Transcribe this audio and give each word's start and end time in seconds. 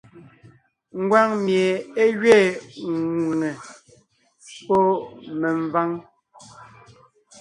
Ngwáŋ 1.01 1.29
mie 1.43 1.67
é 2.03 2.03
gẅiin 2.21 2.97
ŋwʉ̀ŋe 3.21 3.51
(P), 3.59 3.63
pɔ́ 4.67 4.81
mvèmváŋ 5.37 5.89
(K). 6.01 6.05